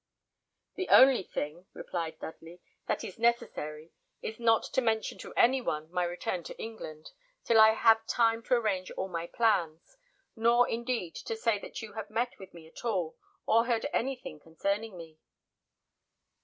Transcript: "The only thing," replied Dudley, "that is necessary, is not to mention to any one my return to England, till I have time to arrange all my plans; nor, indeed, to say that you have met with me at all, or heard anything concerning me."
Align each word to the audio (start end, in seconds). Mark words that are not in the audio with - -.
"The 0.77 0.89
only 0.89 1.21
thing," 1.21 1.67
replied 1.73 2.17
Dudley, 2.17 2.59
"that 2.87 3.03
is 3.03 3.19
necessary, 3.19 3.91
is 4.23 4.39
not 4.39 4.63
to 4.63 4.81
mention 4.81 5.19
to 5.19 5.31
any 5.35 5.61
one 5.61 5.91
my 5.91 6.03
return 6.03 6.41
to 6.45 6.57
England, 6.59 7.11
till 7.43 7.59
I 7.59 7.75
have 7.75 8.07
time 8.07 8.41
to 8.45 8.55
arrange 8.55 8.89
all 8.89 9.09
my 9.09 9.27
plans; 9.27 9.97
nor, 10.35 10.67
indeed, 10.67 11.13
to 11.17 11.35
say 11.35 11.59
that 11.59 11.83
you 11.83 11.93
have 11.93 12.09
met 12.09 12.39
with 12.39 12.51
me 12.51 12.65
at 12.67 12.83
all, 12.83 13.15
or 13.45 13.65
heard 13.65 13.85
anything 13.93 14.39
concerning 14.39 14.97
me." 14.97 15.19